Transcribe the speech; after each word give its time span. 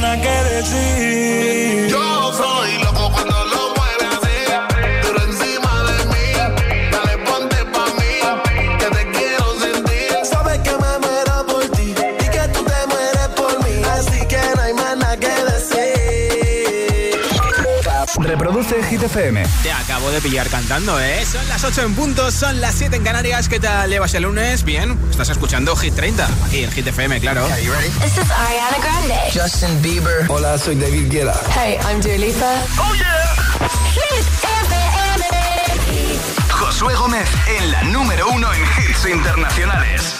nada 0.00 0.16
que 0.20 0.44
decir. 0.54 1.49
Hit 19.00 19.06
FM. 19.06 19.42
Te 19.62 19.72
acabo 19.72 20.10
de 20.10 20.20
pillar 20.20 20.46
cantando, 20.48 21.00
¿eh? 21.00 21.24
Son 21.24 21.48
las 21.48 21.64
8 21.64 21.80
en 21.82 21.94
punto, 21.94 22.30
son 22.30 22.60
las 22.60 22.74
7 22.74 22.96
en 22.96 23.02
Canarias. 23.02 23.48
¿Qué 23.48 23.58
tal 23.58 23.88
llevas 23.88 24.12
el 24.12 24.24
lunes? 24.24 24.62
Bien, 24.62 24.98
estás 25.10 25.30
escuchando 25.30 25.74
Hit 25.74 25.94
30, 25.94 26.28
aquí 26.44 26.64
en 26.64 26.70
Hit 26.70 26.86
FM, 26.86 27.18
claro. 27.20 27.46
This 27.46 28.18
is 28.18 28.30
Ariana 28.30 28.76
Grande. 28.82 29.14
Justin 29.32 29.80
Bieber. 29.80 30.26
Hola, 30.28 30.58
soy 30.58 30.74
David 30.74 31.10
Guetta. 31.10 31.40
Hey, 31.54 31.78
I'm 31.88 32.02
Dua 32.02 32.18
Lipa. 32.18 32.62
Oh 32.78 32.94
yeah. 32.94 33.34
Hit 33.94 34.26
FM. 34.44 35.24
Josué 36.50 36.94
Gómez 36.94 37.26
en 37.58 37.70
la 37.70 37.82
número 37.84 38.28
uno 38.28 38.52
en 38.52 38.60
hits 38.62 39.06
internacionales. 39.06 40.14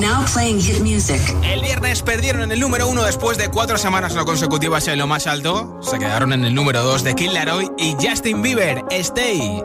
Now 0.00 0.24
playing 0.32 0.60
hit 0.60 0.80
music. 0.80 1.20
El 1.42 1.60
viernes 1.60 2.02
perdieron 2.02 2.42
en 2.42 2.52
el 2.52 2.60
número 2.60 2.88
uno 2.88 3.02
después 3.02 3.36
de 3.36 3.48
cuatro 3.48 3.78
semanas 3.78 4.14
no 4.14 4.24
consecutivas 4.24 4.86
en 4.88 4.98
lo 4.98 5.06
más 5.06 5.26
alto. 5.26 5.80
Se 5.82 5.98
quedaron 5.98 6.32
en 6.32 6.44
el 6.44 6.54
número 6.54 6.82
dos 6.82 7.02
de 7.02 7.14
Kid 7.14 7.30
Laroi 7.32 7.68
y 7.76 7.96
Justin 8.00 8.40
Bieber, 8.42 8.84
Stay. 8.90 9.62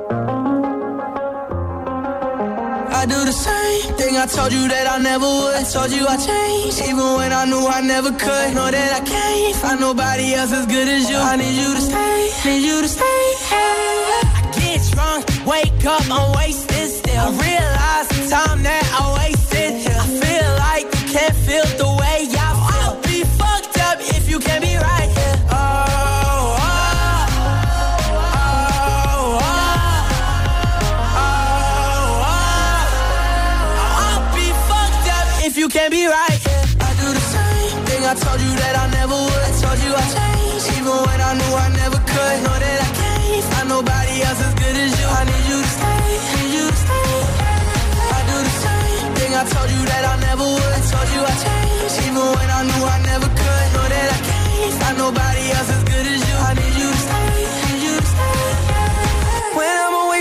I 2.95 3.05
do 3.05 3.25
the 3.25 3.33
same 3.33 3.95
thing 3.97 4.15
I 4.15 4.25
told 4.25 4.51
you 4.53 4.67
that 4.69 4.87
I 4.87 4.97
never 4.97 5.25
would. 5.25 5.55
I 5.55 5.63
told 5.63 5.91
you 5.91 6.07
I 6.07 6.15
changed, 6.15 6.79
even 6.87 7.15
when 7.17 7.33
I 7.33 7.45
knew 7.45 7.67
I 7.67 7.81
never 7.81 8.11
could. 8.11 8.53
Know 8.55 8.71
that 8.71 8.93
I 8.93 9.01
can't 9.05 9.55
find 9.57 9.79
nobody 9.81 10.33
else 10.33 10.53
as 10.53 10.65
good 10.67 10.87
as 10.87 11.09
you. 11.09 11.17
I 11.17 11.35
need 11.35 11.53
you 11.53 11.73
to 11.75 11.81
stay, 11.81 12.31
need 12.45 12.63
you 12.63 12.81
to 12.81 12.87
stay. 12.87 13.03
I 13.05 14.51
get 14.55 14.81
drunk, 14.93 15.25
wake 15.45 15.85
up, 15.85 16.03
I'm 16.09 16.31
wasted 16.37 16.89
still. 16.89 17.19
I 17.19 17.29
realize 17.29 18.07
the 18.07 18.29
time 18.29 18.63
that 18.63 18.83
I 18.97 19.13
wasted 19.17 19.32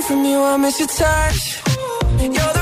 from 0.07 0.25
you, 0.25 0.43
I 0.43 0.57
miss 0.57 0.79
your 0.79 0.89
touch. 0.89 1.63
You're 2.19 2.53
the 2.53 2.62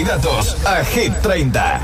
Candidatos 0.00 0.56
a 0.64 0.82
Hit 0.82 1.12
30. 1.20 1.80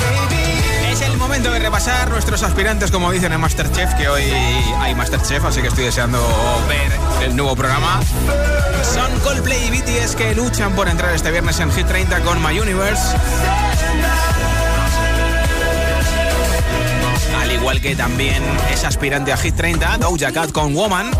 Es 0.90 1.02
el 1.02 1.18
momento 1.18 1.50
de 1.50 1.58
repasar 1.58 2.08
nuestros 2.08 2.42
aspirantes, 2.42 2.90
como 2.90 3.12
dicen 3.12 3.30
en 3.30 3.38
Masterchef, 3.38 3.92
que 3.92 4.08
hoy 4.08 4.22
hay 4.78 4.94
Masterchef, 4.94 5.44
así 5.44 5.60
que 5.60 5.68
estoy 5.68 5.84
deseando 5.84 6.18
ver 6.66 7.26
el 7.26 7.36
nuevo 7.36 7.54
programa. 7.54 8.00
Son 8.82 9.20
Coldplay 9.20 9.66
y 9.66 9.70
BTS 9.70 10.16
que 10.16 10.34
luchan 10.34 10.72
por 10.74 10.88
entrar 10.88 11.14
este 11.14 11.30
viernes 11.30 11.60
en 11.60 11.70
Hit 11.70 11.86
30 11.86 12.20
con 12.20 12.42
My 12.42 12.58
Universe. 12.58 13.02
Al 17.38 17.52
igual 17.52 17.82
que 17.82 17.94
también 17.96 18.42
es 18.72 18.82
aspirante 18.84 19.30
a 19.30 19.36
Hit 19.36 19.56
30, 19.56 19.98
Doja 19.98 20.32
Cat 20.32 20.52
con 20.52 20.74
Woman. 20.74 21.10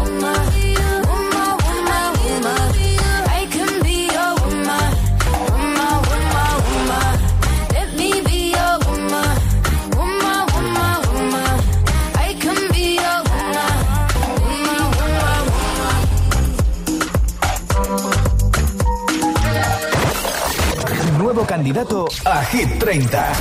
Nuevo 21.37 21.49
candidato 21.51 22.09
a 22.25 22.43
Hit 22.47 22.79
30. 22.79 23.33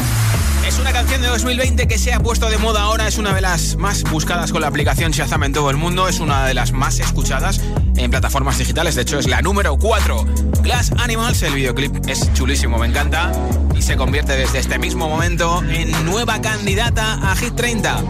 Es 0.68 0.80
una 0.80 0.92
canción 0.92 1.22
de 1.22 1.30
2020 1.30 1.88
que 1.88 1.98
se 1.98 2.12
ha 2.12 2.20
puesto 2.20 2.50
de 2.50 2.58
moda 2.58 2.82
ahora, 2.82 3.08
es 3.08 3.18
una 3.18 3.34
de 3.34 3.40
las 3.40 3.78
más 3.78 4.04
buscadas 4.04 4.52
con 4.52 4.60
la 4.60 4.68
aplicación 4.68 5.14
Shazam 5.14 5.46
en 5.46 5.54
todo 5.54 5.70
el 5.70 5.78
mundo, 5.78 6.10
es 6.10 6.20
una 6.20 6.46
de 6.46 6.54
las 6.54 6.74
más 6.74 7.00
escuchadas 7.00 7.62
en 7.96 8.12
plataformas 8.12 8.58
digitales, 8.58 8.96
de 8.96 9.04
hecho 9.04 9.18
es 9.18 9.30
la 9.30 9.42
número 9.42 9.78
4. 9.78 10.26
Glass 10.62 10.92
Animals, 10.98 11.42
el 11.44 11.54
videoclip 11.54 12.10
es 12.10 12.34
chulísimo, 12.34 12.78
me 12.78 12.88
encanta, 12.88 13.32
y 13.74 13.82
se 13.82 13.96
convierte 13.96 14.36
desde 14.36 14.60
este 14.60 14.78
mismo 14.78 15.08
momento 15.08 15.64
en 15.64 15.90
nueva 16.04 16.42
candidata 16.42 17.32
a 17.32 17.34
Hit 17.38 17.56
30. 17.56 18.04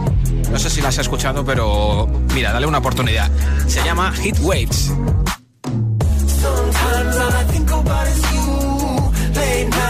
No 0.50 0.58
sé 0.58 0.68
si 0.68 0.80
la 0.80 0.88
has 0.88 0.98
escuchado, 0.98 1.44
pero 1.44 2.08
mira, 2.34 2.52
dale 2.52 2.66
una 2.66 2.78
oportunidad. 2.78 3.30
Se 3.68 3.84
llama 3.84 4.12
Hit 4.14 4.36
Waves. 4.40 4.90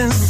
since 0.00 0.29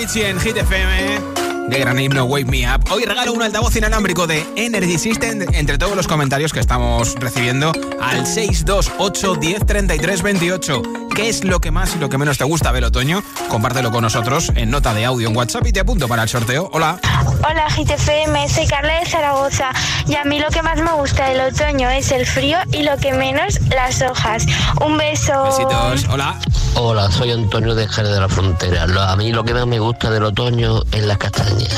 Avicii 0.00 0.22
en 0.22 0.40
Hit 0.40 0.56
FM. 0.56 1.20
De 1.68 1.78
gran 1.78 2.00
himno 2.00 2.24
Wake 2.24 2.46
Me 2.46 2.64
Up. 2.74 2.90
Hoy 2.90 3.04
regalo 3.04 3.34
un 3.34 3.42
altavoz 3.42 3.76
inalámbrico 3.76 4.26
de 4.26 4.46
Energy 4.56 4.98
System 4.98 5.42
entre 5.52 5.76
todos 5.76 5.94
los 5.94 6.08
comentarios 6.08 6.54
que 6.54 6.60
estamos 6.60 7.14
recibiendo 7.16 7.70
al 8.00 8.26
628 8.26 9.34
10 9.34 9.66
33 9.66 10.22
28. 10.22 10.82
¿Qué 11.14 11.28
es 11.28 11.44
lo 11.44 11.60
que 11.60 11.70
más 11.70 11.94
y 11.96 11.98
lo 11.98 12.08
que 12.08 12.16
menos 12.16 12.38
te 12.38 12.44
gusta 12.44 12.72
del 12.72 12.84
otoño? 12.84 13.22
Compártelo 13.50 13.90
con 13.90 14.00
nosotros 14.00 14.50
en 14.56 14.70
nota 14.70 14.94
de 14.94 15.04
audio 15.04 15.28
en 15.28 15.36
WhatsApp 15.36 15.66
y 15.66 15.72
te 15.72 15.80
apunto 15.80 16.08
para 16.08 16.22
el 16.22 16.30
sorteo. 16.30 16.70
Hola. 16.72 16.98
Hola 17.38 17.68
GTFM, 17.68 18.48
soy 18.48 18.66
Carla 18.66 19.00
de 19.00 19.06
Zaragoza 19.06 19.70
y 20.06 20.14
a 20.14 20.24
mí 20.24 20.38
lo 20.38 20.48
que 20.48 20.62
más 20.62 20.78
me 20.80 20.92
gusta 20.92 21.28
del 21.28 21.40
otoño 21.40 21.88
es 21.90 22.12
el 22.12 22.26
frío 22.26 22.58
y 22.72 22.82
lo 22.82 22.96
que 22.98 23.12
menos 23.12 23.60
las 23.70 24.02
hojas. 24.02 24.46
Un 24.80 24.98
beso. 24.98 25.44
Besitos. 25.44 26.06
Hola. 26.10 26.38
Hola, 26.74 27.10
soy 27.10 27.32
Antonio 27.32 27.74
de 27.74 27.88
Jerez 27.88 28.12
de 28.12 28.20
la 28.20 28.28
Frontera. 28.28 28.84
A 28.84 29.16
mí 29.16 29.32
lo 29.32 29.44
que 29.44 29.54
más 29.54 29.66
me 29.66 29.78
gusta 29.78 30.10
del 30.10 30.24
otoño 30.24 30.82
es 30.92 31.04
la 31.04 31.16
castaña 31.16 31.68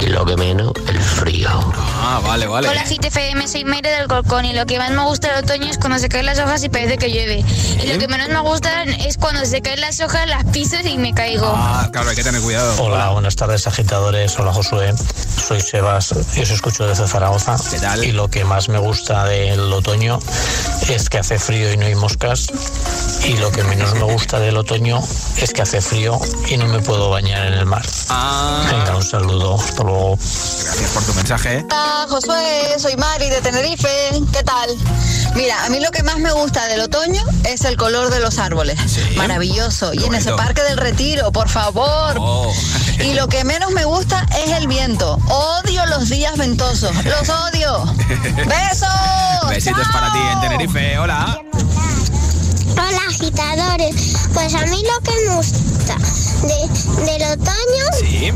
y 0.00 0.06
lo 0.06 0.24
que 0.24 0.36
menos 0.36 0.72
el 0.88 0.98
frío. 0.98 1.50
Ah, 2.06 2.20
vale, 2.22 2.46
vale. 2.46 2.68
Hola 2.68 2.84
GTFM, 2.84 3.48
soy 3.48 3.64
Meire 3.64 3.90
del 3.90 4.08
Colcón 4.08 4.44
y 4.44 4.52
lo 4.52 4.66
que 4.66 4.78
más 4.78 4.90
me 4.90 5.02
gusta 5.04 5.28
del 5.28 5.42
otoño 5.42 5.70
es 5.70 5.78
cuando 5.78 5.98
se 5.98 6.10
caen 6.10 6.26
las 6.26 6.38
hojas 6.38 6.62
y 6.62 6.68
parece 6.68 6.98
que 6.98 7.10
llueve. 7.10 7.42
Y 7.82 7.86
lo 7.90 7.98
que 7.98 8.08
menos 8.08 8.28
me 8.28 8.40
gusta 8.40 8.82
es 8.82 9.16
cuando 9.16 9.42
se 9.46 9.62
caen 9.62 9.80
las 9.80 10.00
hojas, 10.00 10.28
las 10.28 10.44
piso 10.44 10.76
y 10.84 10.98
me 10.98 11.14
caigo. 11.14 11.50
Ah, 11.56 11.88
claro, 11.90 12.10
hay 12.10 12.16
que 12.16 12.22
tener 12.22 12.42
cuidado. 12.42 12.82
Hola, 12.82 13.08
buenas 13.08 13.36
tardes 13.36 13.66
agitadores. 13.66 14.38
Hola 14.38 14.52
Josué, 14.52 14.92
soy 15.48 15.62
Sebas 15.62 16.14
y 16.36 16.42
os 16.42 16.50
escucho 16.50 16.86
desde 16.86 17.08
Zaragoza. 17.08 17.56
¿Qué 17.70 17.78
tal? 17.78 18.04
Y 18.04 18.12
lo 18.12 18.28
que 18.28 18.44
más 18.44 18.68
me 18.68 18.78
gusta 18.78 19.24
del 19.24 19.72
otoño 19.72 20.18
es 20.88 21.08
que 21.08 21.18
hace 21.18 21.38
frío 21.38 21.72
y 21.72 21.78
no 21.78 21.86
hay 21.86 21.94
moscas. 21.94 22.48
Y 23.24 23.38
lo 23.38 23.50
que 23.50 23.64
menos 23.64 23.94
me 23.94 24.02
gusta 24.02 24.38
del 24.38 24.58
otoño 24.58 25.00
es 25.40 25.54
que 25.54 25.62
hace 25.62 25.80
frío 25.80 26.20
y 26.50 26.58
no 26.58 26.66
me 26.66 26.80
puedo 26.80 27.08
bañar 27.08 27.46
en 27.46 27.54
el 27.54 27.64
mar. 27.64 27.86
Ah, 28.10 28.66
Venga, 28.70 28.94
un 28.96 29.02
saludo. 29.02 29.54
Hasta 29.58 29.82
luego. 29.82 30.18
gracias 30.18 30.83
por 30.94 31.02
tu 31.04 31.14
mensaje. 31.14 31.58
¿eh? 31.58 31.64
Hola 31.70 32.06
Josué, 32.08 32.76
soy 32.78 32.96
Mari 32.96 33.28
de 33.28 33.40
Tenerife. 33.40 33.88
¿Qué 34.32 34.42
tal? 34.44 34.70
Mira, 35.34 35.64
a 35.64 35.68
mí 35.68 35.80
lo 35.80 35.90
que 35.90 36.02
más 36.04 36.18
me 36.18 36.30
gusta 36.32 36.66
del 36.68 36.80
otoño 36.82 37.20
es 37.44 37.64
el 37.64 37.76
color 37.76 38.10
de 38.10 38.20
los 38.20 38.38
árboles. 38.38 38.78
Sí. 38.86 39.00
Maravilloso. 39.16 39.90
Qué 39.90 40.00
Y 40.00 40.04
en 40.04 40.14
ese 40.14 40.32
parque 40.32 40.62
del 40.62 40.76
retiro, 40.78 41.32
por 41.32 41.48
favor. 41.48 42.14
Oh. 42.18 42.52
Y 43.00 43.14
lo 43.14 43.26
que 43.28 43.44
menos 43.44 43.72
me 43.72 43.84
gusta 43.84 44.24
es 44.44 44.50
el 44.52 44.68
viento. 44.68 45.18
Odio 45.28 45.84
los 45.86 46.08
días 46.08 46.36
ventosos. 46.36 46.92
Los 47.04 47.28
odio. 47.28 47.84
¡Besos! 48.46 49.48
Besitos 49.48 49.86
para 49.92 50.12
ti 50.12 50.18
en 50.32 50.40
Tenerife. 50.40 50.98
Hola. 50.98 51.40
Hola 52.72 53.00
agitadores, 53.08 53.94
pues 54.32 54.54
a 54.54 54.60
mí 54.66 54.82
lo 54.82 55.00
que 55.02 55.12
me 55.28 55.34
gusta 55.36 55.96
de- 56.42 57.04
del 57.04 57.22
otoño 57.32 57.84
Sí. 58.00 58.32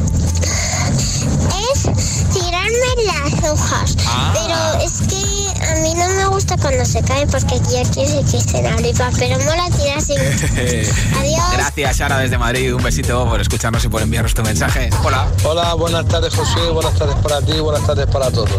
Las 3.06 3.50
hojas, 3.50 3.96
Ah. 4.06 4.32
pero 4.34 4.84
es 4.84 5.00
que 5.08 5.37
a 5.70 5.74
mí 5.76 5.94
no 5.94 6.08
me 6.08 6.26
gusta 6.26 6.56
cuando 6.56 6.84
se 6.84 7.02
caen 7.02 7.28
porque 7.28 7.58
ya 7.70 7.82
quiere 7.90 8.22
que 8.30 8.38
estén 8.38 8.66
arriba, 8.66 9.10
pero 9.18 9.38
mola 9.40 9.68
tirarse. 9.76 10.14
Adiós. 11.18 11.44
Gracias, 11.52 11.96
Sara, 11.96 12.18
desde 12.18 12.38
Madrid. 12.38 12.74
Un 12.74 12.82
besito 12.82 13.24
por 13.28 13.40
escucharnos 13.40 13.84
y 13.84 13.88
por 13.88 14.02
enviarnos 14.02 14.34
tu 14.34 14.42
mensaje. 14.42 14.90
Hola. 15.04 15.26
Hola, 15.44 15.74
buenas 15.74 16.06
tardes 16.06 16.34
José, 16.34 16.60
buenas 16.72 16.94
tardes 16.94 17.16
para 17.16 17.40
ti, 17.42 17.58
buenas 17.60 17.86
tardes 17.86 18.06
para 18.06 18.30
todos. 18.30 18.50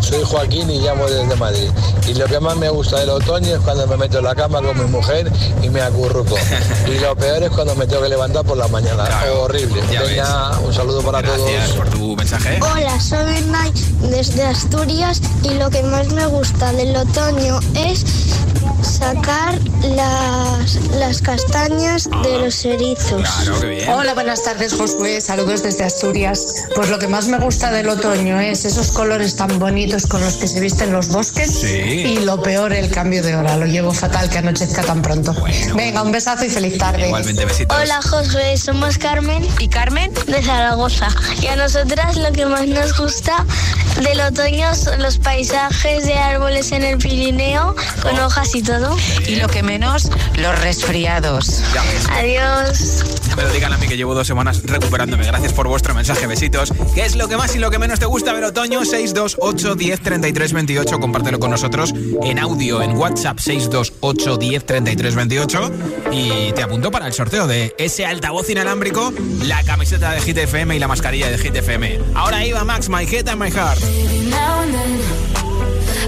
Soy 0.00 0.22
Joaquín 0.24 0.70
y 0.70 0.80
llamo 0.80 1.06
desde 1.06 1.34
Madrid. 1.36 1.70
Y 2.06 2.14
lo 2.14 2.26
que 2.26 2.38
más 2.40 2.56
me 2.56 2.68
gusta 2.68 2.98
del 3.00 3.10
otoño 3.10 3.54
es 3.56 3.60
cuando 3.60 3.86
me 3.86 3.96
meto 3.96 4.18
en 4.18 4.24
la 4.24 4.34
cama 4.34 4.60
con 4.62 4.76
mi 4.78 4.84
mujer 4.90 5.30
y 5.62 5.68
me 5.70 5.80
acurruco. 5.80 6.36
Y 6.86 6.98
lo 6.98 7.16
peor 7.16 7.42
es 7.42 7.50
cuando 7.50 7.74
me 7.74 7.86
tengo 7.86 8.02
que 8.02 8.08
levantar 8.10 8.44
por 8.44 8.56
la 8.56 8.68
mañana. 8.68 9.04
Claro, 9.06 9.42
Horrible. 9.44 9.82
ya 9.90 10.02
Venga, 10.02 10.58
un 10.60 10.72
saludo 10.72 11.02
para 11.02 11.22
Gracias 11.22 11.68
todos. 11.70 11.76
por 11.76 11.88
tu 11.88 12.14
mensaje. 12.16 12.60
Hola, 12.60 13.00
soy 13.00 13.40
Night 13.50 13.74
desde 14.10 14.44
Asturias 14.44 15.20
y 15.42 15.54
lo 15.54 15.70
que 15.70 15.82
más 15.82 16.06
me 16.08 16.26
gusta 16.26 16.53
del 16.54 16.96
otoño 16.96 17.58
es 17.74 18.04
sacar 18.94 19.58
las, 19.82 20.76
las 20.92 21.20
castañas 21.20 22.08
de 22.22 22.38
los 22.38 22.64
erizos. 22.64 23.22
Claro, 23.22 23.60
qué 23.60 23.66
bien. 23.66 23.88
Hola, 23.90 24.14
buenas 24.14 24.42
tardes, 24.44 24.74
Josué. 24.74 25.20
Saludos 25.20 25.62
desde 25.62 25.84
Asturias. 25.84 26.66
Pues 26.74 26.90
lo 26.90 26.98
que 26.98 27.08
más 27.08 27.26
me 27.26 27.38
gusta 27.38 27.70
del 27.70 27.88
otoño 27.88 28.40
es 28.40 28.64
esos 28.64 28.92
colores 28.92 29.36
tan 29.36 29.58
bonitos 29.58 30.06
con 30.06 30.20
los 30.20 30.36
que 30.36 30.46
se 30.46 30.60
visten 30.60 30.92
los 30.92 31.08
bosques. 31.08 31.50
Sí. 31.50 31.66
Y 31.68 32.18
lo 32.20 32.40
peor, 32.40 32.72
el 32.72 32.90
cambio 32.90 33.22
de 33.22 33.34
hora. 33.34 33.56
Lo 33.56 33.66
llevo 33.66 33.92
fatal 33.92 34.30
que 34.30 34.38
anochezca 34.38 34.82
tan 34.82 35.02
pronto. 35.02 35.34
Venga, 35.74 36.02
un 36.02 36.12
besazo 36.12 36.44
y 36.44 36.50
feliz 36.50 36.78
tarde. 36.78 37.06
Igualmente, 37.06 37.44
besitos. 37.44 37.76
Hola 37.76 38.00
Josué, 38.02 38.56
somos 38.56 38.98
Carmen 38.98 39.46
¿Y 39.58 39.68
Carmen? 39.68 40.12
de 40.26 40.42
Zaragoza 40.42 41.08
y 41.40 41.46
a 41.48 41.56
nosotras 41.56 42.16
lo 42.16 42.32
que 42.32 42.46
más 42.46 42.66
nos 42.66 42.96
gusta 42.96 43.44
del 44.02 44.20
otoño 44.20 44.74
son 44.74 45.02
los 45.02 45.18
paisajes 45.18 46.04
de 46.04 46.14
árboles 46.14 46.72
en 46.72 46.82
el 46.82 46.98
Pirineo 46.98 47.74
con 48.02 48.18
hojas 48.18 48.54
y 48.54 48.62
todo. 48.62 48.83
Y 49.26 49.36
lo 49.36 49.48
que 49.48 49.62
menos, 49.62 50.10
los 50.36 50.58
resfriados. 50.60 51.62
Ya 51.72 51.82
ves. 51.82 52.06
Adiós. 52.10 53.04
Lo 53.36 53.52
digan 53.52 53.72
a 53.72 53.78
mí 53.78 53.88
que 53.88 53.96
llevo 53.96 54.14
dos 54.14 54.26
semanas 54.26 54.62
recuperándome. 54.62 55.24
Gracias 55.24 55.52
por 55.52 55.66
vuestro 55.68 55.94
mensaje. 55.94 56.26
Besitos. 56.26 56.72
¿Qué 56.94 57.04
es 57.04 57.16
lo 57.16 57.28
que 57.28 57.36
más 57.36 57.54
y 57.56 57.58
lo 57.58 57.70
que 57.70 57.78
menos 57.78 57.98
te 57.98 58.06
gusta 58.06 58.32
del 58.32 58.44
otoño? 58.44 58.84
628 58.84 59.74
10 59.74 60.00
33 60.00 60.52
28. 60.52 61.00
Compártelo 61.00 61.38
con 61.38 61.50
nosotros 61.50 61.92
en 62.22 62.38
audio 62.38 62.82
en 62.82 62.96
WhatsApp 62.96 63.38
628 63.38 64.36
10 64.36 64.66
33 64.66 65.14
28. 65.14 65.70
Y 66.12 66.52
te 66.52 66.62
apunto 66.62 66.90
para 66.90 67.06
el 67.06 67.12
sorteo 67.12 67.46
de 67.46 67.74
ese 67.78 68.06
altavoz 68.06 68.48
inalámbrico, 68.50 69.12
la 69.42 69.62
camiseta 69.64 70.12
de 70.12 70.20
Hit 70.20 70.38
FM 70.38 70.76
y 70.76 70.78
la 70.78 70.88
mascarilla 70.88 71.30
de 71.30 71.38
Hit 71.38 71.56
FM. 71.56 72.00
Ahora 72.14 72.44
iba 72.46 72.64
Max, 72.64 72.88
My 72.88 73.04
Head 73.04 73.28
and 73.28 73.42
My 73.42 73.50
Heart. 73.50 73.80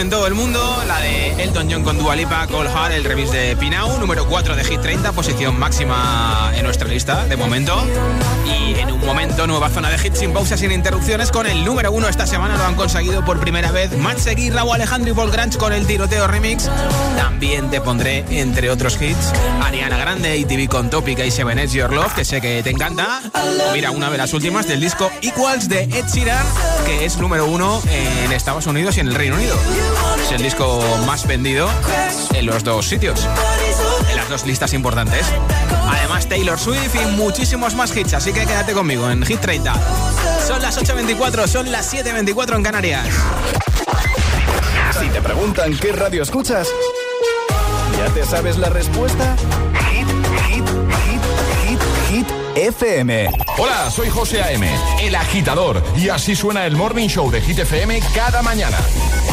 en 0.00 0.08
todo 0.08 0.26
el 0.26 0.34
mundo, 0.34 0.69
John 1.68 1.82
con 1.82 1.98
Dua 1.98 2.14
Lipa, 2.14 2.46
Cold 2.46 2.70
Heart, 2.70 2.92
el 2.92 3.04
remix 3.04 3.32
de 3.32 3.56
Pinau, 3.56 3.98
número 3.98 4.26
4 4.26 4.54
de 4.54 4.64
Hit 4.64 4.80
30, 4.80 5.12
posición 5.12 5.58
máxima 5.58 6.52
en 6.54 6.64
nuestra 6.64 6.86
lista 6.86 7.24
de 7.26 7.36
momento. 7.36 7.76
Y 8.46 8.78
en 8.78 8.92
un 8.92 9.04
momento, 9.04 9.46
nueva 9.46 9.68
zona 9.68 9.90
de 9.90 9.96
hits 9.96 10.20
sin 10.20 10.32
pausas, 10.32 10.60
sin 10.60 10.70
interrupciones, 10.70 11.30
con 11.30 11.46
el 11.46 11.64
número 11.64 11.90
1 11.92 12.08
esta 12.08 12.26
semana 12.26 12.56
lo 12.56 12.64
han 12.64 12.76
conseguido 12.76 13.24
por 13.24 13.40
primera 13.40 13.72
vez 13.72 13.96
Matt 13.98 14.18
Seguir, 14.18 14.54
Raúl 14.54 14.74
Alejandro 14.74 15.10
y 15.10 15.14
Paul 15.14 15.30
con 15.58 15.72
el 15.72 15.86
tiroteo 15.86 16.26
remix. 16.26 16.70
También 17.16 17.70
te 17.70 17.80
pondré, 17.80 18.24
entre 18.30 18.70
otros 18.70 19.00
hits, 19.00 19.32
Ariana 19.62 19.96
Grande 19.96 20.36
y 20.36 20.44
TV 20.44 20.68
con 20.68 20.88
Topic 20.90 21.18
y 21.24 21.30
Seven 21.30 21.58
Edge 21.58 21.72
Your 21.72 21.92
Love, 21.92 22.14
que 22.14 22.24
sé 22.24 22.40
que 22.40 22.62
te 22.62 22.70
encanta. 22.70 23.20
Mira, 23.72 23.90
una 23.90 24.10
de 24.10 24.18
las 24.18 24.32
últimas 24.32 24.66
del 24.66 24.80
disco 24.80 25.10
Equals 25.22 25.68
de 25.68 25.84
Ed 25.84 26.06
Sheeran, 26.12 26.44
que 26.86 27.04
es 27.04 27.16
número 27.18 27.46
1 27.46 27.82
en 28.24 28.32
Estados 28.32 28.66
Unidos 28.66 28.96
y 28.96 29.00
en 29.00 29.08
el 29.08 29.14
Reino 29.14 29.36
Unido. 29.36 29.56
Es 30.30 30.36
el 30.36 30.42
disco 30.44 30.80
más 31.06 31.26
vendido 31.26 31.68
en 32.34 32.46
los 32.46 32.62
dos 32.62 32.86
sitios, 32.86 33.26
en 34.10 34.16
las 34.16 34.28
dos 34.28 34.46
listas 34.46 34.72
importantes. 34.74 35.26
Además, 35.88 36.28
Taylor 36.28 36.56
Swift 36.56 36.94
y 36.94 37.16
muchísimos 37.16 37.74
más 37.74 37.96
hits, 37.96 38.14
así 38.14 38.32
que 38.32 38.46
quédate 38.46 38.72
conmigo 38.72 39.10
en 39.10 39.26
Hit 39.26 39.40
30. 39.40 39.74
Son 40.46 40.62
las 40.62 40.80
8.24, 40.80 41.48
son 41.48 41.72
las 41.72 41.92
7.24 41.92 42.54
en 42.54 42.62
Canarias. 42.62 43.08
Si 45.00 45.08
te 45.08 45.20
preguntan 45.20 45.76
qué 45.76 45.90
radio 45.90 46.22
escuchas, 46.22 46.68
¿ya 47.98 48.14
te 48.14 48.24
sabes 48.24 48.56
la 48.56 48.68
respuesta? 48.68 49.34
Hit, 49.90 50.06
hit, 50.46 50.68
hit, 51.08 51.20
hit, 51.66 51.80
hit, 52.08 52.26
FM. 52.54 53.30
Hola, 53.58 53.90
soy 53.90 54.08
José 54.10 54.42
A.M., 54.42 54.70
el 55.02 55.14
agitador, 55.16 55.82
y 55.96 56.08
así 56.08 56.36
suena 56.36 56.66
el 56.66 56.76
Morning 56.76 57.08
Show 57.08 57.32
de 57.32 57.40
Hit 57.40 57.58
FM 57.58 58.00
cada 58.14 58.42
mañana. 58.42 58.78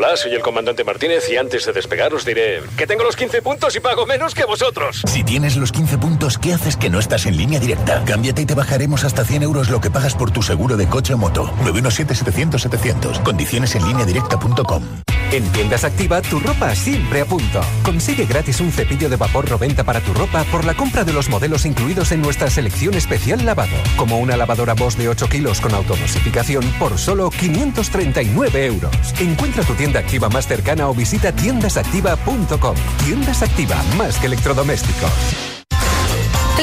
Hola, 0.00 0.16
soy 0.16 0.32
el 0.32 0.42
comandante 0.42 0.84
Martínez 0.84 1.28
y 1.28 1.36
antes 1.36 1.66
de 1.66 1.72
despegar 1.72 2.14
os 2.14 2.24
diré 2.24 2.62
que 2.76 2.86
tengo 2.86 3.02
los 3.02 3.16
15 3.16 3.42
puntos 3.42 3.74
y 3.74 3.80
pago 3.80 4.06
menos 4.06 4.32
que 4.32 4.44
vosotros. 4.44 5.02
Si 5.04 5.24
tienes 5.24 5.56
los 5.56 5.72
15 5.72 5.98
puntos, 5.98 6.38
¿qué 6.38 6.52
haces 6.52 6.76
que 6.76 6.88
no 6.88 7.00
estás 7.00 7.26
en 7.26 7.36
línea 7.36 7.58
directa? 7.58 8.04
Cámbiate 8.04 8.42
y 8.42 8.46
te 8.46 8.54
bajaremos 8.54 9.02
hasta 9.02 9.24
100 9.24 9.42
euros 9.42 9.70
lo 9.70 9.80
que 9.80 9.90
pagas 9.90 10.14
por 10.14 10.30
tu 10.30 10.40
seguro 10.40 10.76
de 10.76 10.86
coche 10.86 11.14
o 11.14 11.18
moto. 11.18 11.52
917-700-700. 11.64 13.24
Condiciones 13.24 13.74
en 13.74 13.88
línea 13.88 14.04
directa.com. 14.04 14.84
En 15.30 15.44
Tiendas 15.52 15.84
Activa, 15.84 16.22
tu 16.22 16.40
ropa 16.40 16.74
siempre 16.74 17.20
a 17.20 17.26
punto. 17.26 17.60
Consigue 17.82 18.24
gratis 18.24 18.60
un 18.60 18.72
cepillo 18.72 19.10
de 19.10 19.16
vapor 19.16 19.50
90 19.50 19.84
para 19.84 20.00
tu 20.00 20.14
ropa 20.14 20.42
por 20.44 20.64
la 20.64 20.72
compra 20.72 21.04
de 21.04 21.12
los 21.12 21.28
modelos 21.28 21.66
incluidos 21.66 22.12
en 22.12 22.22
nuestra 22.22 22.48
selección 22.48 22.94
especial 22.94 23.44
lavado, 23.44 23.76
como 23.96 24.18
una 24.20 24.38
lavadora 24.38 24.72
Bosch 24.72 24.96
de 24.96 25.10
8 25.10 25.28
kilos 25.28 25.60
con 25.60 25.74
automosificación 25.74 26.64
por 26.78 26.96
solo 26.96 27.28
539 27.28 28.64
euros. 28.64 28.90
Encuentra 29.20 29.64
tu 29.64 29.74
tienda 29.74 29.87
activa 29.96 30.28
más 30.28 30.46
cercana 30.46 30.88
o 30.88 30.94
visita 30.94 31.32
tiendasactiva.com. 31.32 32.76
Tiendas 33.04 33.42
Activa, 33.42 33.82
más 33.96 34.18
que 34.18 34.26
electrodomésticos. 34.26 35.12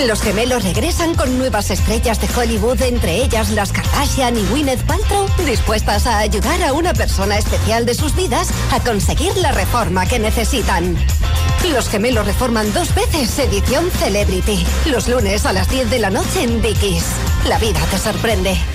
Los 0.08 0.22
gemelos 0.22 0.64
regresan 0.64 1.16
con 1.16 1.38
nuevas 1.38 1.72
estrellas 1.72 2.20
de 2.20 2.28
Hollywood, 2.38 2.82
entre 2.82 3.24
ellas 3.24 3.50
las 3.52 3.72
Kardashian 3.72 4.36
y 4.36 4.46
Gwyneth 4.48 4.84
Paltrow, 4.84 5.26
dispuestas 5.46 6.06
a 6.06 6.20
ayudar 6.20 6.62
a 6.64 6.74
una 6.74 6.94
persona 6.94 7.38
especial 7.38 7.86
de 7.86 7.96
sus 7.96 8.14
vidas 8.14 8.50
a 8.72 8.82
conseguir 8.82 9.36
la 9.38 9.54
reforma 9.54 10.06
que 10.06 10.20
necesitan. 10.20 10.98
Los 11.72 11.90
gemelos 11.90 12.28
reforman 12.28 12.72
dos 12.74 12.94
veces, 12.94 13.40
edición 13.40 13.90
Celebrity. 13.90 14.64
Los 14.86 15.08
lunes 15.08 15.46
a 15.46 15.54
las 15.54 15.70
10 15.70 15.90
de 15.90 16.00
la 16.00 16.10
noche 16.10 16.44
en 16.44 16.62
Dickies. 16.62 17.06
La 17.48 17.58
vida 17.58 17.80
te 17.90 17.98
sorprende. 17.98 18.75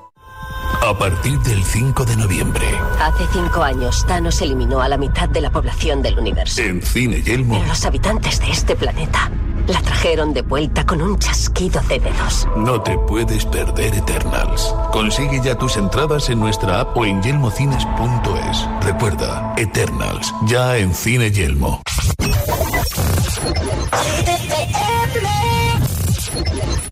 A 0.81 0.97
partir 0.97 1.39
del 1.41 1.63
5 1.63 2.05
de 2.05 2.15
noviembre, 2.17 2.65
Hace 2.99 3.25
cinco 3.31 3.61
años, 3.63 4.03
Thanos 4.07 4.41
eliminó 4.41 4.81
a 4.81 4.89
la 4.89 4.97
mitad 4.97 5.29
de 5.29 5.41
la 5.41 5.51
población 5.51 6.01
del 6.01 6.17
universo. 6.19 6.61
en 6.61 6.81
Cine 6.81 7.21
Yelmo, 7.21 7.55
Pero 7.55 7.67
los 7.67 7.85
habitantes 7.85 8.39
de 8.39 8.49
este 8.51 8.75
planeta 8.75 9.31
la 9.67 9.79
trajeron 9.81 10.33
de 10.33 10.41
vuelta 10.41 10.85
con 10.85 11.01
un 11.01 11.17
chasquido 11.19 11.81
de 11.87 11.99
dedos. 11.99 12.47
no 12.57 12.81
te 12.81 12.97
puedes 12.97 13.45
perder 13.45 13.93
Eternals. 13.95 14.73
Consigue 14.91 15.39
ya 15.43 15.55
tus 15.57 15.77
entradas 15.77 16.29
en 16.29 16.39
nuestra 16.39 16.81
app 16.81 16.97
o 16.97 17.05
en 17.05 17.21
yelmocines.es. 17.21 18.67
Recuerda, 18.83 19.53
Eternals, 19.57 20.33
ya 20.47 20.77
en 20.77 20.93
Cine 20.93 21.31
Yelmo. 21.31 21.81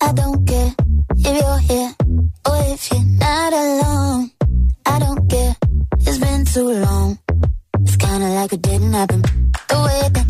I 0.01 0.11
don't 0.13 0.47
care 0.47 0.73
if 1.17 1.41
you're 1.41 1.59
here 1.59 1.93
too 6.59 6.73
long. 6.87 7.17
It's 7.83 7.95
kinda 7.95 8.27
like 8.37 8.51
it 8.51 8.61
didn't 8.61 8.91
happen. 8.91 9.21
The 9.71 9.77
way 9.85 10.01
that 10.15 10.27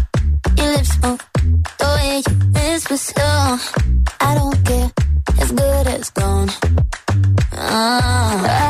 your 0.58 0.70
lips 0.76 0.94
move, 1.02 1.22
the 1.82 1.88
way 1.96 2.22
you 2.26 2.34
whisper 2.56 2.98
slow. 2.98 3.58
I 4.28 4.32
don't 4.40 4.60
care, 4.68 4.92
as 5.42 5.50
good 5.52 5.88
as 5.88 6.10
gone. 6.12 6.50
Ah, 7.54 8.69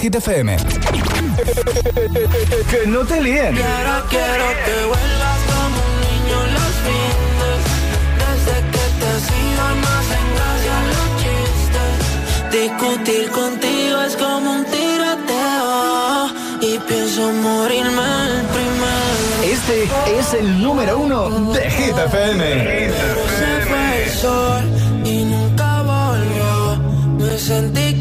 Hit 0.00 0.14
FM. 0.14 0.56
que 2.70 2.86
no 2.86 3.04
te 3.04 3.20
líen. 3.20 3.54
Quiero, 3.54 4.04
quiero 4.08 4.46
que 4.64 4.76
vuelvas 4.88 5.40
como 5.50 5.78
un 5.88 5.94
niño 6.06 6.38
los 6.56 6.72
fines. 6.86 7.60
Desde 8.22 8.56
que 8.72 8.84
te 9.00 9.10
sigo 9.28 9.66
más 9.84 10.06
en 10.18 10.26
gracia 10.36 10.76
los 10.90 11.08
chistes. 11.20 11.92
Discutir 12.50 13.24
contigo 13.30 13.96
es 14.00 14.14
como 14.16 14.46
un 14.52 14.64
tiroteo. 14.64 16.30
Y 16.62 16.78
pienso 16.88 17.22
morirme 17.32 18.08
el 18.26 18.40
primero. 18.56 19.20
Este 19.44 19.76
es 20.18 20.32
el 20.32 20.62
número 20.62 20.98
uno 20.98 21.52
de 21.52 21.70
Hit 21.70 21.98
FM. 21.98 22.42
Se 23.38 23.50
fue 23.68 23.84
el 24.04 24.10
sol 24.10 24.64
y 25.04 25.24
nunca 25.24 25.82
volvió. 25.82 26.50
Me 27.18 27.38
sentí 27.38 27.99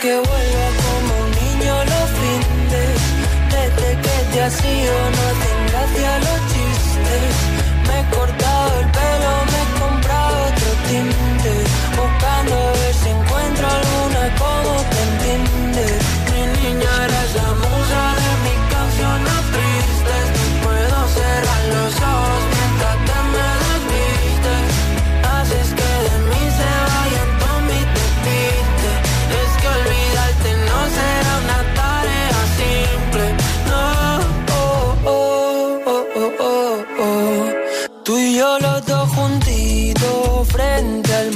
que 0.00 0.16
vuelva 0.16 0.66
como 0.82 1.24
un 1.24 1.30
niño 1.30 1.74
los 1.84 2.10
fines, 2.20 3.00
desde 3.50 4.00
que 4.00 4.32
te 4.32 4.42
has 4.42 4.64
ido 4.64 5.10
no 5.10 5.26
te 5.40 5.49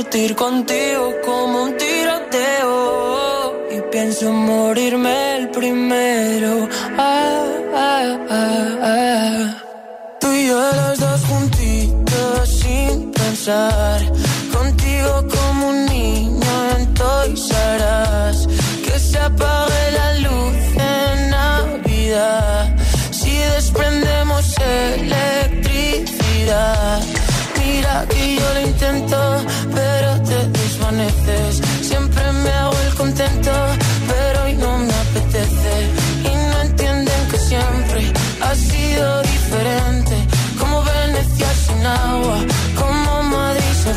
discutir 0.00 0.34
contigo 0.34 1.14
como 1.24 1.64
un 1.64 1.76
tiroteo. 1.76 3.66
Y 3.70 3.80
pienso 3.92 4.32
morirme 4.32 5.36
el 5.36 5.50
primero. 5.50 5.99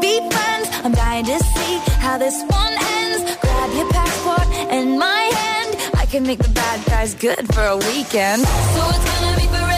be 0.00 0.18
friends. 0.30 0.68
I'm 0.84 0.92
dying 0.92 1.24
to 1.26 1.38
see 1.38 1.78
how 2.04 2.18
this 2.18 2.36
one 2.48 2.74
ends. 2.98 3.36
Grab 3.40 3.70
your 3.74 3.88
passport 3.90 4.46
and 4.70 4.98
my 4.98 5.22
hand. 5.40 5.76
I 5.94 6.06
can 6.06 6.22
make 6.24 6.38
the 6.38 6.50
bad 6.50 6.84
guys 6.86 7.14
good 7.14 7.52
for 7.54 7.64
a 7.64 7.76
weekend. 7.76 8.42
So 8.42 8.82
it's 8.94 9.04
gonna 9.10 9.36
be 9.36 9.46
forever. 9.46 9.77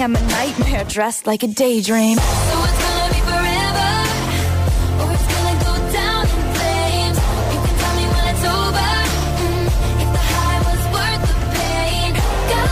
I'm 0.00 0.16
a 0.16 0.20
nightmare 0.20 0.84
dressed 0.84 1.26
like 1.26 1.42
a 1.42 1.46
daydream. 1.48 2.16
So 2.16 2.22
it's 2.22 2.78
gonna 2.82 3.12
be 3.12 3.20
forever, 3.28 3.90
or 5.02 5.12
it's 5.12 5.26
gonna 5.32 5.56
go 5.68 5.74
down 5.92 6.22
in 6.22 6.42
flames. 6.56 7.18
You 7.52 7.58
can 7.64 7.74
tell 7.82 7.94
me 8.00 8.04
when 8.14 8.24
it's 8.32 8.44
over, 8.56 8.90
mm, 9.42 9.66
if 10.02 10.08
the 10.16 10.24
high 10.32 10.60
was 10.70 10.82
worth 10.96 11.22
the 11.28 11.36
pain. 11.58 12.10
Got 12.52 12.70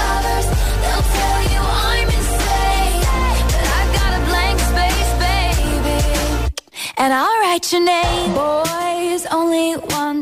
lovers, 0.00 0.48
they'll 0.82 1.06
tell 1.18 1.40
you 1.52 1.60
I'm 1.90 2.08
insane. 2.18 3.02
But 3.52 3.66
I 3.78 3.82
got 3.98 4.10
a 4.16 4.20
blank 4.30 4.58
space, 4.72 5.12
baby, 5.22 6.00
and 6.96 7.10
I'll 7.12 7.38
write 7.42 7.66
your 7.72 7.84
name. 7.84 8.32
Boys 8.34 9.26
only 9.30 9.76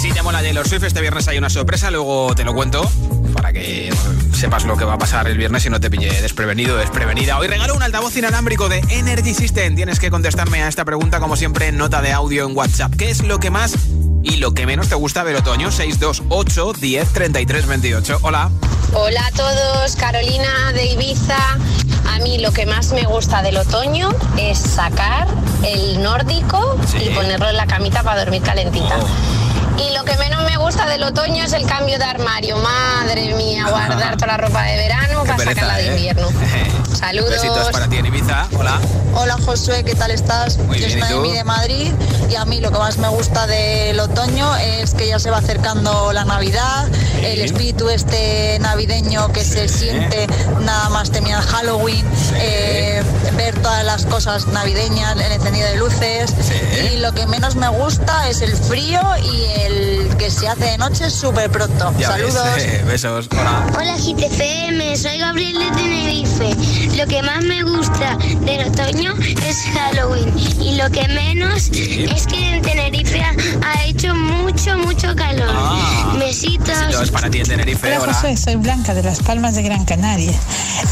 Si 0.00 0.10
te 0.10 0.20
mola 0.20 0.40
Taylor 0.40 0.66
Swift, 0.66 0.82
este 0.82 1.00
viernes 1.00 1.28
hay 1.28 1.38
una 1.38 1.48
sorpresa, 1.48 1.92
luego 1.92 2.34
te 2.34 2.42
lo 2.42 2.54
cuento 2.54 2.90
para 3.32 3.52
que 3.52 3.88
sepas 4.34 4.64
lo 4.64 4.76
que 4.76 4.84
va 4.84 4.94
a 4.94 4.98
pasar 4.98 5.28
el 5.28 5.38
viernes 5.38 5.64
y 5.66 5.70
no 5.70 5.78
te 5.78 5.90
pille 5.90 6.10
desprevenido 6.20 6.76
desprevenida. 6.76 7.38
Hoy 7.38 7.46
regalo 7.46 7.76
un 7.76 7.84
altavoz 7.84 8.16
inalámbrico 8.16 8.68
de 8.68 8.82
Energy 8.88 9.32
System. 9.34 9.76
Tienes 9.76 10.00
que 10.00 10.10
contestarme 10.10 10.62
a 10.64 10.68
esta 10.68 10.84
pregunta, 10.84 11.20
como 11.20 11.36
siempre, 11.36 11.68
en 11.68 11.76
nota 11.76 12.02
de 12.02 12.12
audio 12.12 12.48
en 12.48 12.56
WhatsApp. 12.56 12.92
¿Qué 12.96 13.10
es 13.10 13.22
lo 13.22 13.38
que 13.38 13.50
más 13.50 13.76
y 14.22 14.36
lo 14.36 14.52
que 14.52 14.66
menos 14.66 14.88
te 14.88 14.94
gusta 14.94 15.24
del 15.24 15.36
otoño? 15.36 15.70
628 15.70 16.72
10 16.80 17.12
33 17.12 17.66
28. 17.66 18.18
Hola. 18.22 18.50
Hola 18.94 19.26
a 19.26 19.30
todos, 19.32 19.96
Carolina 19.96 20.72
de 20.72 20.86
Ibiza. 20.86 21.36
A 22.10 22.18
mí 22.20 22.38
lo 22.38 22.52
que 22.52 22.66
más 22.66 22.92
me 22.92 23.04
gusta 23.04 23.42
del 23.42 23.58
otoño 23.58 24.10
es 24.38 24.58
sacar 24.58 25.28
el 25.64 26.02
nórdico 26.02 26.78
y 27.00 27.10
ponerlo 27.10 27.48
en 27.50 27.56
la 27.56 27.66
camita 27.66 28.02
para 28.02 28.20
dormir 28.20 28.42
calentita. 28.42 28.98
Y 29.78 29.94
lo 29.96 30.04
que 30.04 30.16
menos 30.18 30.44
me 30.44 30.56
gusta 30.56 30.86
del 30.86 31.02
otoño 31.02 31.44
es 31.44 31.52
el 31.52 31.66
cambio 31.66 31.98
de 31.98 32.04
armario. 32.04 32.56
Madre 32.58 33.34
mía, 33.34 33.66
guardar 33.70 34.16
toda 34.16 34.26
la 34.28 34.36
ropa 34.36 34.62
de 34.64 34.76
verano 34.76 35.22
Qué 35.22 35.26
para 35.26 35.36
pereza, 35.36 35.60
sacarla 35.60 35.76
de 35.78 35.86
¿eh? 35.86 35.96
invierno. 35.96 36.28
Saludos. 36.98 37.30
Besitos 37.30 37.68
para 37.70 37.88
ti 37.88 37.96
en 37.96 38.06
Ibiza. 38.06 38.48
Hola. 38.58 38.80
Hola 39.14 39.36
Josué, 39.44 39.84
¿qué 39.84 39.94
tal 39.94 40.10
estás? 40.10 40.58
Muy 40.58 40.78
Yo 40.78 40.86
bien, 40.86 41.00
soy. 41.00 41.10
Noemí 41.10 41.32
de 41.32 41.44
Madrid 41.44 41.92
y 42.30 42.34
a 42.34 42.44
mí 42.44 42.60
lo 42.60 42.70
que 42.70 42.78
más 42.78 42.98
me 42.98 43.08
gusta 43.08 43.46
del 43.46 43.98
otoño 43.98 44.54
es 44.56 44.94
que 44.94 45.08
ya 45.08 45.18
se 45.18 45.30
va 45.30 45.38
acercando 45.38 46.12
la 46.12 46.24
Navidad, 46.24 46.86
el 47.22 47.40
espíritu 47.40 47.88
este 47.88 48.58
navideño 48.60 49.32
que 49.32 49.44
se 49.44 49.68
siente 49.68 50.26
nada 50.60 50.88
más 50.90 51.10
terminar 51.10 51.42
Halloween, 51.42 52.04
eh, 52.36 52.87
ver 53.36 53.54
todas 53.60 53.84
las 53.84 54.06
cosas 54.06 54.46
navideñas, 54.48 55.16
el 55.16 55.32
encendido 55.32 55.68
de 55.68 55.76
luces 55.76 56.32
y 56.92 56.96
lo 56.98 57.12
que 57.12 57.26
menos 57.26 57.56
me 57.56 57.68
gusta 57.68 58.28
es 58.28 58.40
el 58.42 58.54
frío 58.56 59.00
y 59.22 59.60
el 59.62 60.16
que 60.16 60.30
se 60.30 60.48
hace 60.48 60.64
de 60.64 60.78
noche 60.78 61.10
súper 61.10 61.50
pronto. 61.50 61.92
Ya 61.98 62.10
ves, 62.16 62.34
Saludos. 62.34 62.58
eh, 62.58 62.82
besos. 62.86 63.28
Hola. 63.32 63.66
Hola 63.76 63.96
GTFM, 63.96 64.96
soy 64.96 65.18
Gabriel 65.18 65.58
de 65.58 65.70
Tenerife. 65.76 66.96
Lo 66.96 67.06
que 67.06 67.22
más 67.22 67.44
me 67.44 67.62
gusta 67.62 68.16
del 68.44 68.68
otoño 68.68 69.14
es 69.46 69.56
Halloween 69.74 70.32
y 70.60 70.76
lo 70.76 70.90
que 70.90 71.06
menos 71.08 71.68
es 71.72 72.26
que 72.26 72.54
en 72.56 72.62
Tenerife 72.62 73.22
ha 73.22 73.84
hecho 73.84 74.14
mucho, 74.14 74.76
mucho 74.78 75.14
calor. 75.16 75.48
Ah. 75.50 76.14
Besitos. 76.18 76.66
Besitos 76.86 77.10
para 77.10 77.30
ti 77.30 77.38
en 77.40 77.46
Tenerife. 77.48 77.86
Hola 77.88 78.00
Hola. 78.00 78.14
José, 78.14 78.36
soy 78.36 78.56
Blanca 78.56 78.94
de 78.94 79.02
Las 79.02 79.20
Palmas 79.20 79.54
de 79.54 79.62
Gran 79.62 79.84
Canaria 79.84 80.32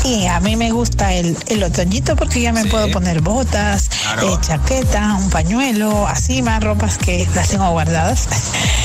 y 0.04 0.26
a 0.26 0.40
mí 0.40 0.56
me 0.56 0.70
gusta 0.70 1.12
el, 1.12 1.36
el 1.48 1.62
otoñito 1.62 2.14
porque 2.16 2.25
ya 2.34 2.52
me 2.52 2.64
puedo 2.66 2.90
poner 2.90 3.20
botas, 3.20 3.88
Claro. 4.02 4.34
eh, 4.34 4.38
chaqueta, 4.40 5.14
un 5.18 5.30
pañuelo, 5.30 6.06
así 6.06 6.42
más 6.42 6.62
ropas 6.62 6.98
que 6.98 7.26
las 7.34 7.48
tengo 7.48 7.70
guardadas 7.70 8.28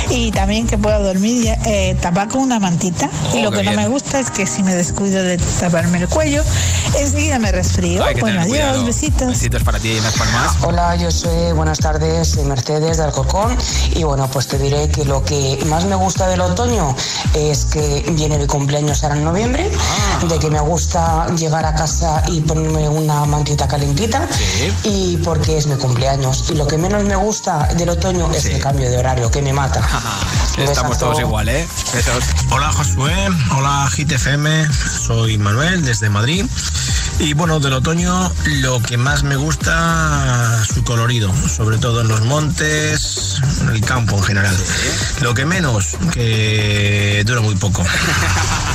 y 0.10 0.32
también 0.32 0.68
que 0.68 0.78
puedo 0.78 1.02
dormir 1.04 1.44
ya, 1.44 1.54
eh, 1.66 1.96
tapar 2.02 2.28
con 2.28 2.42
una 2.42 2.60
mantita 2.60 3.10
y 3.34 3.40
Oh, 3.40 3.44
lo 3.46 3.52
qué 3.52 3.58
que 3.60 3.64
no 3.64 3.72
bien. 3.72 3.84
me 3.84 3.88
gusta 3.90 4.20
es 4.20 4.30
que 4.32 4.46
si 4.48 4.64
me 4.64 4.74
descuido 4.76 5.22
de 5.24 5.38
taparme 5.38 6.00
el 6.00 6.08
cuello 6.08 6.44
enseguida 7.00 7.40
me 7.40 7.52
resfrío. 7.52 8.04
Bueno, 8.20 8.42
adiós, 8.42 8.48
cuidado. 8.48 8.86
besitos. 8.86 9.28
Besitos 9.30 9.64
para 9.64 9.80
ti 9.80 9.96
en 9.98 10.04
Las 10.04 10.14
Palmas. 10.14 10.52
Hola, 10.62 10.96
yo 10.96 11.12
soy, 11.12 11.54
buenas 11.54 11.80
tardes, 11.80 12.28
soy 12.30 12.44
Mercedes 12.46 12.98
de 12.98 13.04
Alcorcón 13.04 13.56
y 13.96 14.04
bueno, 14.04 14.28
pues 14.32 14.48
te 14.48 14.58
diré 14.58 14.90
que 14.90 15.06
lo 15.06 15.24
que 15.24 15.58
más 15.68 15.86
me 15.86 15.96
gusta 15.96 16.28
del 16.28 16.42
otoño 16.42 16.96
es 17.34 17.66
que 17.66 18.06
viene 18.12 18.38
mi 18.38 18.48
cumpleaños 18.48 19.04
ahora 19.04 19.16
en 19.16 19.24
noviembre, 19.24 19.70
de 20.28 20.40
que 20.40 20.50
me 20.50 20.60
gusta 20.60 21.28
llegar 21.38 21.66
a 21.66 21.74
casa 21.76 22.24
y 22.28 22.42
ponerme 22.42 22.90
una 22.90 23.26
mantita 23.32 23.68
calentita 23.68 24.28
y 24.84 25.18
porque 25.18 25.58
es 25.58 25.66
mi 25.66 25.76
cumpleaños. 25.76 26.52
Y 26.52 26.56
lo 26.56 26.68
que 26.68 26.78
menos 26.78 27.04
me 27.06 27.16
gusta 27.16 27.68
del 27.76 27.90
otoño 27.90 28.30
es 28.32 28.46
el 28.46 28.60
cambio 28.60 28.90
de 28.92 28.98
horario, 28.98 29.32
que 29.32 29.42
me 29.42 29.54
mata. 29.54 29.82
Estamos 30.58 30.98
todos 30.98 31.20
igual, 31.20 31.50
¿eh? 31.50 31.68
Besos. 31.94 32.24
Hola 32.52 32.72
Josué, 32.72 33.16
hola 33.58 33.90
GTFM, 33.96 34.68
soy 35.08 35.38
Manuel 35.38 35.84
desde 35.84 36.10
Madrid. 36.10 36.46
Y 37.20 37.34
bueno, 37.34 37.60
del 37.60 37.74
otoño 37.74 38.32
lo 38.62 38.82
que 38.82 38.98
más 38.98 39.24
me 39.24 39.36
gusta 39.36 40.64
su 40.66 40.84
colorido, 40.84 41.32
sobre 41.48 41.78
todo 41.78 42.02
en 42.02 42.08
los 42.08 42.22
montes, 42.22 43.40
en 43.62 43.70
el 43.70 43.82
campo 43.82 44.18
en 44.18 44.24
general. 44.24 44.58
Lo 45.22 45.34
que 45.34 45.46
menos, 45.46 45.98
que 46.14 47.24
dura 47.26 47.42
muy 47.42 47.56
poco. 47.56 47.84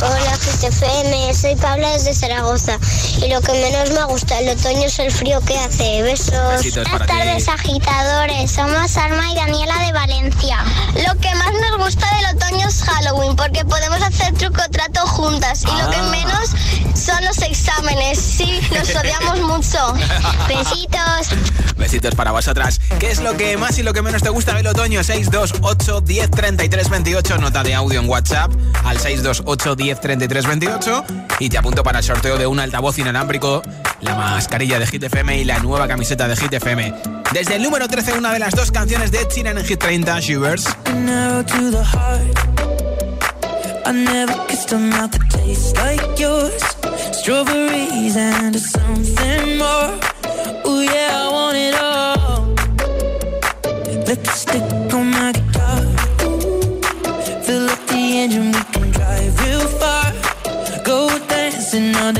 Hola 0.00 0.38
GTFM, 0.38 1.34
soy 1.34 1.56
Pablo 1.56 1.86
desde 1.90 2.14
Zaragoza 2.14 2.78
y 3.18 3.28
lo 3.28 3.42
que 3.42 3.52
menos 3.52 3.90
me 3.90 3.99
gusta 4.06 4.36
del 4.36 4.50
otoño 4.56 4.84
es 4.86 4.98
el 4.98 5.10
frío 5.10 5.40
que 5.42 5.58
hace. 5.58 6.02
Besos. 6.02 6.32
Para 6.90 7.06
ti. 7.06 7.12
agitadores. 7.48 8.50
Somos 8.50 8.96
Alma 8.96 9.30
y 9.32 9.34
Daniela 9.34 9.78
de 9.84 9.92
Valencia. 9.92 10.58
Lo 11.06 11.18
que 11.20 11.34
más 11.34 11.52
nos 11.70 11.78
gusta 11.84 12.06
del 12.16 12.36
otoño 12.36 12.68
es 12.68 12.82
Halloween 12.82 13.36
porque 13.36 13.64
podemos 13.64 14.00
hacer 14.02 14.34
truco 14.34 14.62
trato 14.70 15.00
juntas 15.06 15.62
y 15.62 15.82
lo 15.82 15.90
que 15.90 15.96
Ah. 15.96 16.08
menos 16.10 16.50
son 16.94 17.24
los 17.24 17.38
exámenes. 17.38 18.18
Sí, 18.18 18.60
nos 18.74 18.88
odiamos 18.96 19.40
mucho. 19.40 19.94
Besitos. 20.48 21.28
Besitos 21.76 22.14
para 22.14 22.30
vosotras. 22.32 22.80
¿Qué 22.98 23.10
es 23.10 23.20
lo 23.20 23.36
que 23.36 23.56
más 23.56 23.78
y 23.78 23.82
lo 23.82 23.92
que 23.92 24.02
menos 24.02 24.22
te 24.22 24.28
gusta 24.28 24.54
del 24.54 24.66
otoño? 24.66 25.02
628 25.02 26.00
10 26.02 26.30
33 26.30 26.88
28. 26.90 27.38
Nota 27.38 27.62
de 27.62 27.74
audio 27.74 28.00
en 28.00 28.08
WhatsApp 28.08 28.50
al 28.84 28.98
628 28.98 29.76
10 29.76 30.00
33 30.00 30.46
28. 30.46 31.04
Y 31.38 31.48
te 31.48 31.58
apunto 31.58 31.82
para 31.82 31.98
el 32.00 32.04
sorteo 32.04 32.36
de 32.36 32.46
un 32.46 32.60
altavoz 32.60 32.98
inalámbrico, 32.98 33.62
la 34.00 34.14
mascarilla 34.14 34.78
de 34.78 34.86
Hit 34.86 35.02
FM 35.04 35.38
y 35.38 35.44
la 35.44 35.58
nueva 35.58 35.86
camiseta 35.88 36.26
de 36.28 36.36
Hit 36.36 36.52
FM. 36.52 36.94
Desde 37.32 37.56
el 37.56 37.62
número 37.62 37.88
13, 37.88 38.18
una 38.18 38.32
de 38.32 38.38
las 38.38 38.54
dos 38.54 38.70
canciones 38.70 39.10
de 39.10 39.26
China 39.28 39.50
en 39.50 39.64
Hit 39.64 39.78
30, 39.78 40.20
Shivers. 40.20 40.66
I 43.86 43.92
never 43.92 44.34
kissed 44.46 44.72
a 44.72 44.78
mouth 44.78 45.10
that 45.10 45.30
tastes 45.30 45.74
like 45.74 46.16
yours. 46.16 46.62
Strawberries 47.12 48.16
and 48.16 48.54
something 48.56 49.58
more. 49.58 49.98
Oh 50.64 50.80
yeah, 50.80 51.24
I 51.24 51.28
want 51.32 51.56
it 51.56 51.74
all. 51.74 52.54
Lipstick 54.06 54.94
on 54.94 55.10
my 55.10 55.32
guitar. 55.32 55.80
Fill 57.42 57.68
up 57.68 57.84
the 57.88 58.18
engine, 58.22 58.52
we 58.52 58.62
can 58.70 58.90
drive 58.92 59.40
real 59.44 59.66
far. 59.80 60.12
Go 60.84 61.08
dancing 61.26 61.96
underneath 61.96 62.19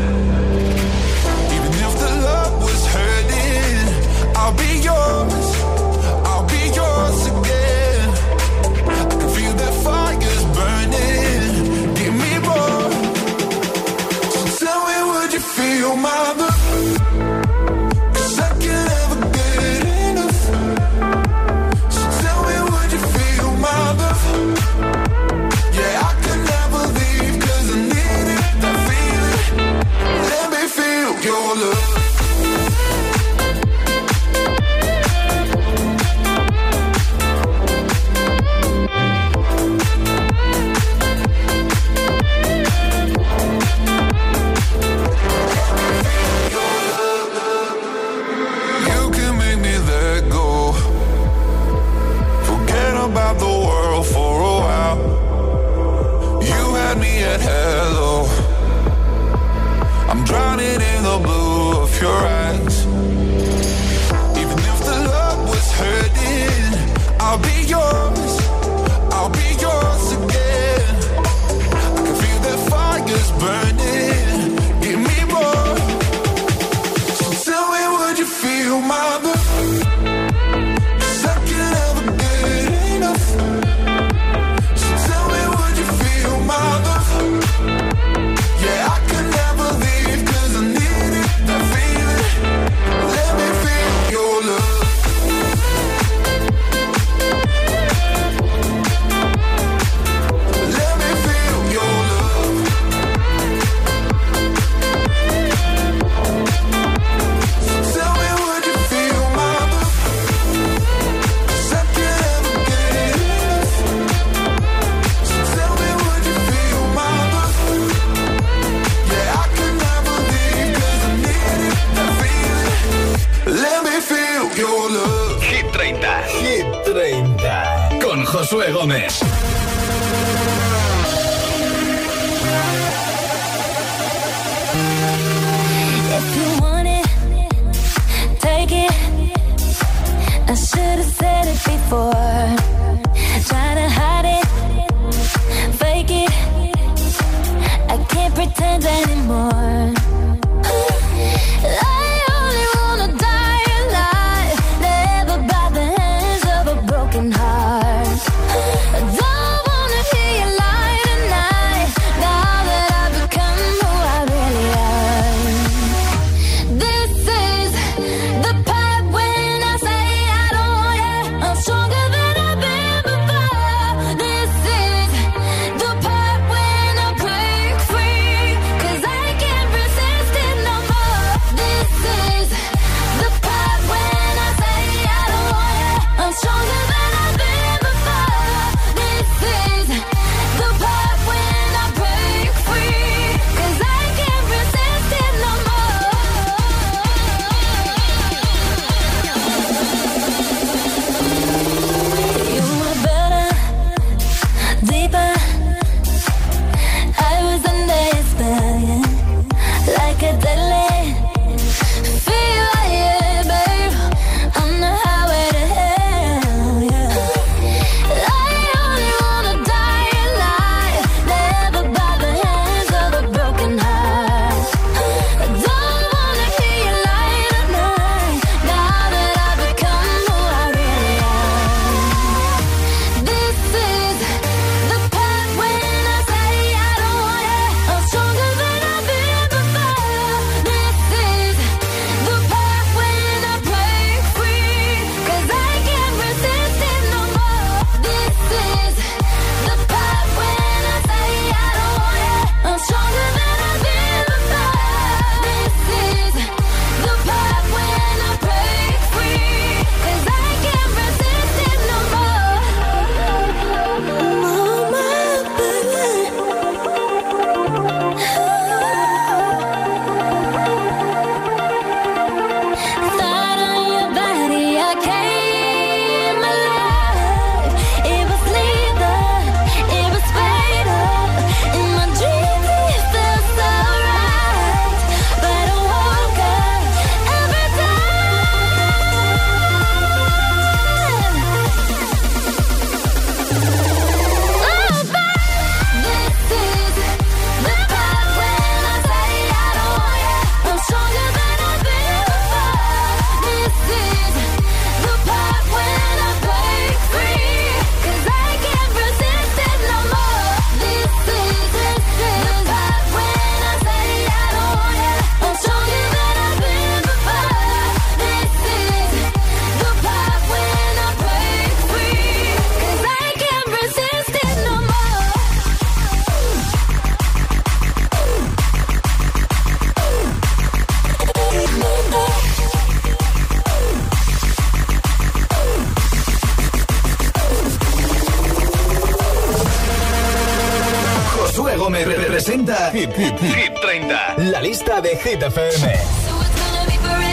Hit, 343.21 343.35
30, 343.79 344.35
la 344.37 344.61
lista 344.63 344.99
de 344.99 345.15
Hit 345.15 345.43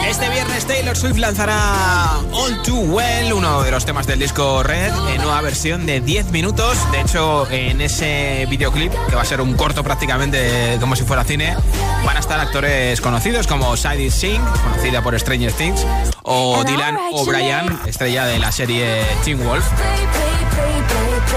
Este 0.07 0.29
viernes 0.29 0.67
Taylor 0.67 0.95
Swift 0.95 1.17
lanzará 1.17 2.19
All 2.31 2.63
Too 2.63 2.79
Well, 2.79 3.33
uno 3.33 3.63
de 3.63 3.71
los 3.71 3.87
temas 3.87 4.07
del 4.07 4.19
disco 4.19 4.63
Red, 4.63 4.93
en 5.15 5.23
nueva 5.23 5.41
versión 5.41 5.87
de 5.87 6.03
10 6.03 6.31
minutos. 6.31 6.77
De 6.93 7.01
hecho, 7.01 7.51
en 7.51 7.81
ese 7.81 8.47
videoclip, 8.51 8.93
que 9.09 9.17
va 9.17 9.23
a 9.23 9.25
ser 9.25 9.41
un 9.41 9.55
corto 9.55 9.83
prácticamente 9.83 10.77
como 10.79 10.95
si 10.95 11.05
fuera 11.05 11.25
cine, 11.25 11.57
van 12.05 12.19
a 12.19 12.21
estar 12.21 12.39
actores 12.39 13.01
conocidos 13.01 13.47
como 13.47 13.75
Sadie 13.75 14.11
Singh, 14.11 14.45
conocida 14.63 15.01
por 15.01 15.19
Stranger 15.19 15.53
Things, 15.53 15.87
o 16.23 16.65
Dylan 16.65 16.99
O'Brien, 17.13 17.79
estrella 17.87 18.27
de 18.27 18.39
la 18.39 18.53
serie 18.53 19.07
Teen 19.25 19.43
Wolf. 19.43 19.65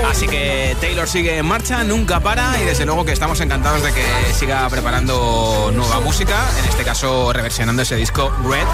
Así 0.10 0.28
que 0.28 0.76
Taylor 0.80 1.08
sigue 1.08 1.38
en 1.38 1.46
marcha, 1.46 1.84
nunca 1.84 2.20
para 2.20 2.60
y 2.62 2.66
desde 2.66 2.86
luego 2.86 3.06
que 3.06 3.12
estamos 3.12 3.40
encantados 3.42 3.84
de 3.84 3.94
que 3.94 4.06
siga 4.34 4.68
preparando 4.70 5.72
nueva 5.74 6.00
música, 6.00 6.38
en 6.60 6.66
este 6.66 6.84
caso 6.84 7.32
reversionando 7.34 7.82
ese 7.82 7.96
disco 7.96 8.32
Red 8.44 8.66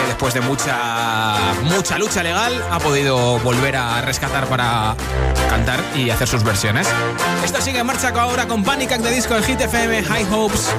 que 0.00 0.06
después 0.06 0.34
de 0.34 0.40
mucha 0.40 1.54
mucha 1.64 1.98
lucha 1.98 2.22
legal 2.22 2.52
ha 2.70 2.78
podido 2.78 3.38
volver 3.40 3.76
a 3.76 4.00
rescatar 4.00 4.46
para 4.46 4.96
cantar 5.48 5.80
y 5.94 6.10
hacer 6.10 6.28
sus 6.28 6.42
versiones. 6.42 6.88
Esto 7.44 7.60
sigue 7.60 7.80
en 7.80 7.86
marcha 7.86 8.08
ahora 8.08 8.46
con 8.46 8.64
Panic 8.64 8.92
Attack 8.92 9.02
de 9.02 9.14
disco 9.14 9.36
en 9.36 9.44
Hit 9.44 9.60
FM 9.60 10.02
High 10.04 10.26
Hopes. 10.32 10.72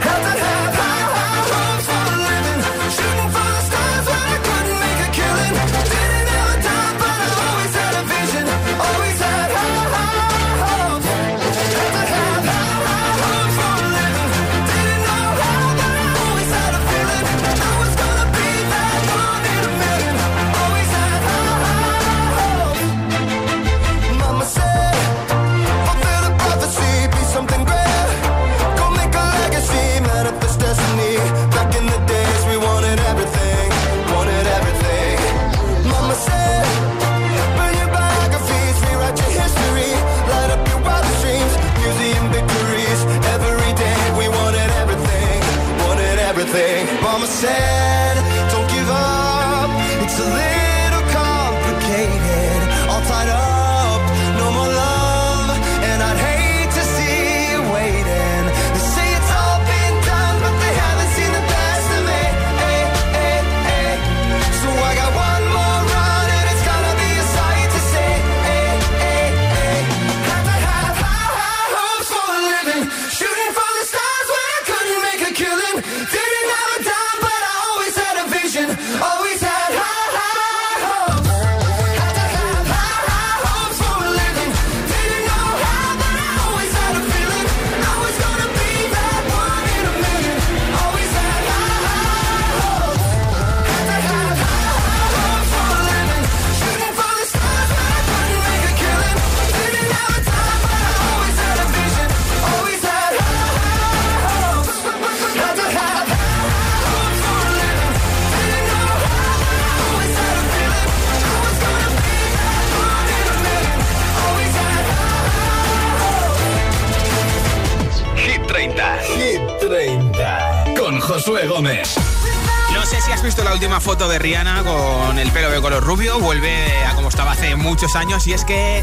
Muchos 127.84 127.96
años 127.98 128.28
y 128.28 128.34
es 128.34 128.46
que 128.46 128.82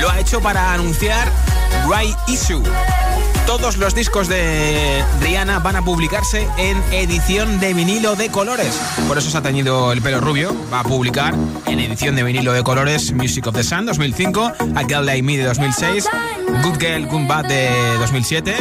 lo 0.00 0.10
ha 0.10 0.18
hecho 0.18 0.40
para 0.40 0.72
anunciar 0.72 1.30
Right 1.88 2.16
Issue. 2.26 2.60
Todos 3.46 3.76
los 3.76 3.94
discos 3.94 4.26
de 4.26 5.04
Rihanna 5.20 5.60
van 5.60 5.76
a 5.76 5.84
publicarse 5.84 6.48
en 6.56 6.82
edición 6.92 7.60
de 7.60 7.72
vinilo 7.72 8.16
de 8.16 8.30
colores. 8.30 8.80
Por 9.06 9.16
eso 9.16 9.30
se 9.30 9.38
ha 9.38 9.42
teñido 9.42 9.92
el 9.92 10.02
pelo 10.02 10.20
rubio. 10.20 10.56
Va 10.72 10.80
a 10.80 10.82
publicar 10.82 11.36
en 11.66 11.78
edición 11.78 12.16
de 12.16 12.24
vinilo 12.24 12.52
de 12.52 12.64
colores 12.64 13.12
Music 13.12 13.46
of 13.46 13.54
the 13.54 13.62
Sun 13.62 13.86
2005, 13.86 14.52
A 14.74 14.80
Girl 14.88 15.06
Like 15.06 15.22
Me 15.22 15.36
de 15.36 15.44
2006, 15.44 16.08
Good 16.64 16.80
Girl, 16.80 17.06
Good 17.06 17.28
Bad 17.28 17.44
de 17.44 17.70
2007, 18.00 18.56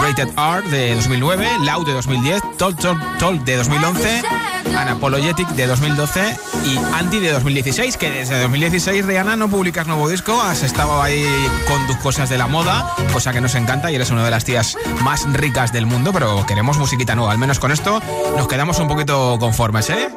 Rated 0.00 0.28
R 0.36 0.68
de 0.70 0.94
2009, 0.94 1.48
Loud 1.64 1.86
de 1.86 1.94
2010, 1.94 2.42
Told 2.58 2.78
Told 2.78 3.18
Told 3.18 3.42
de 3.42 3.56
2011, 3.56 4.22
Unapologetic 4.70 5.48
de 5.50 5.66
2012 5.66 6.36
y 6.64 6.78
Anti 6.94 7.20
de 7.20 7.32
2016, 7.32 7.96
que 7.96 8.10
desde 8.10 8.40
2016 8.40 9.04
Rihanna 9.04 9.36
no 9.36 9.48
publicas 9.48 9.86
nuevo 9.86 10.08
disco, 10.08 10.40
has 10.40 10.62
estado 10.62 11.02
ahí 11.02 11.24
con 11.68 11.86
tus 11.86 11.96
cosas 11.96 12.30
de 12.30 12.38
la 12.38 12.46
moda, 12.46 12.94
cosa 13.12 13.32
que 13.32 13.40
nos 13.40 13.54
encanta 13.54 13.90
y 13.90 13.96
eres 13.96 14.10
una 14.10 14.24
de 14.24 14.30
las 14.30 14.44
tías 14.44 14.76
más 15.02 15.30
ricas 15.32 15.72
del 15.72 15.86
mundo, 15.86 16.12
pero 16.12 16.46
queremos 16.46 16.78
musiquita 16.78 17.14
nueva, 17.14 17.32
al 17.32 17.38
menos 17.38 17.58
con 17.58 17.72
esto 17.72 18.00
nos 18.36 18.48
quedamos 18.48 18.78
un 18.78 18.88
poquito 18.88 19.36
conformes, 19.38 19.90
¿eh? 19.90 20.08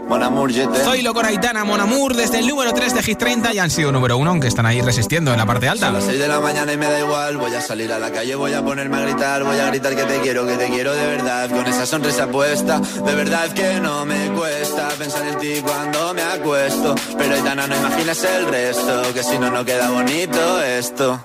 Soy 0.84 1.02
Loco 1.02 1.22
Aitana, 1.22 1.64
Mon 1.64 1.80
Amour, 1.80 2.16
desde 2.16 2.40
el 2.40 2.48
número 2.48 2.74
3 2.74 2.94
de 2.94 3.04
Hit 3.04 3.18
30 3.18 3.54
y 3.54 3.60
han 3.60 3.72
sido 3.72 3.92
número 3.92 4.18
1, 4.18 4.30
aunque 4.30 4.48
están 4.48 4.66
ahí 4.66 4.82
resistiendo 4.82 5.32
en 5.32 5.38
la 5.38 5.46
parte 5.46 5.68
alta. 5.68 5.88
Son 5.88 5.96
las 5.96 6.04
6 6.06 6.20
de 6.20 6.28
la 6.28 6.40
mañana 6.40 6.72
y 6.74 6.78
me 6.78 6.86
da 6.86 7.00
igual. 7.00 7.38
Voy 7.38 7.54
a 7.56 7.62
salir 7.62 7.92
a 7.92 8.00
la 8.00 8.12
calle, 8.12 8.36
voy 8.36 8.54
a 8.54 8.64
ponerme 8.64 8.98
a 8.98 9.02
gritar. 9.02 9.44
Voy 9.44 9.58
a 9.58 9.68
gritar 9.68 9.96
que 9.96 10.04
te 10.04 10.20
quiero, 10.20 10.46
que 10.46 10.56
te 10.56 10.68
quiero 10.68 10.94
de 10.94 11.06
verdad. 11.06 11.50
Con 11.50 11.66
esa 11.66 11.86
sonrisa 11.86 12.28
puesta, 12.28 12.80
de 12.80 13.16
verdad 13.16 13.52
que 13.54 13.80
no 13.80 14.06
me 14.06 14.28
cuesta 14.28 14.43
pensar 14.98 15.26
en 15.28 15.38
ti 15.38 15.62
cuando 15.62 16.14
me 16.14 16.22
acuesto. 16.22 16.96
Pero 17.18 17.36
Aitana, 17.36 17.68
no 17.68 17.76
imaginas 17.76 18.24
el 18.24 18.48
resto, 18.48 19.14
que 19.14 19.24
si 19.24 19.38
no, 19.40 19.50
no 19.50 19.64
queda 19.64 19.90
bonito 19.90 20.62
esto. 20.62 21.20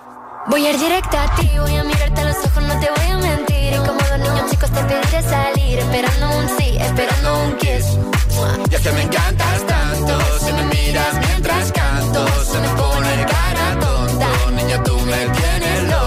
Voy 0.46 0.66
a 0.66 0.70
ir 0.70 0.78
directa 0.78 1.24
a 1.24 1.36
ti, 1.36 1.50
voy 1.58 1.76
a 1.76 1.84
mirarte 1.84 2.20
a 2.20 2.24
los 2.24 2.36
ojos, 2.36 2.62
no 2.62 2.80
te 2.80 2.88
voy 2.90 3.10
a 3.10 3.18
mentir. 3.18 3.72
Y 3.74 3.76
como 3.76 4.00
dos 4.00 4.18
niños 4.18 4.50
chicos 4.50 4.70
te 4.70 4.82
pediré 4.84 5.22
salir, 5.22 5.78
esperando 5.78 6.38
un 6.38 6.48
sí, 6.58 6.76
esperando 6.78 7.38
un 7.44 7.56
kiss. 7.56 7.86
Y 8.70 8.74
es 8.74 8.80
que 8.80 8.92
me 8.92 9.02
encantas 9.02 9.66
tanto, 9.66 10.18
si 10.44 10.52
me 10.52 10.64
miras 10.64 11.14
mientras 11.26 11.72
canto, 11.72 12.26
se 12.44 12.58
me 12.60 12.68
pone 12.68 13.26
cara 13.26 13.80
tonta. 13.80 14.28
Niña, 14.52 14.82
tú 14.82 14.98
me 15.00 15.26
tienes 15.38 15.82
loca. 15.84 15.97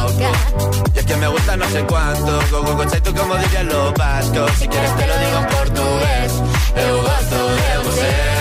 Y 0.93 0.99
es 0.99 1.05
que 1.05 1.15
me 1.15 1.27
gusta 1.27 1.55
no 1.57 1.69
sé 1.69 1.83
cuánto, 1.85 2.39
go, 2.51 2.63
go, 2.63 2.75
go, 2.75 2.85
tú 2.85 3.15
como 3.15 3.35
dirían 3.37 3.67
los 3.67 3.93
vascos. 3.93 4.51
Si 4.57 4.67
quieres 4.67 4.95
te 4.97 5.07
lo 5.07 5.17
digo 5.17 5.37
en 5.37 5.47
portugués, 5.47 6.31
eu 6.75 7.01
gosto 7.01 7.37
de 7.59 7.77
você. 7.85 8.31